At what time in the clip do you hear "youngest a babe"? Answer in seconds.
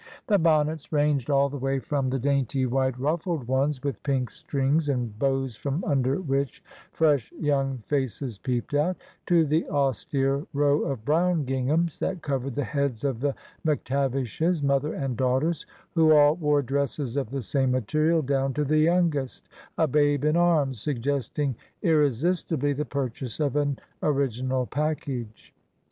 18.79-20.25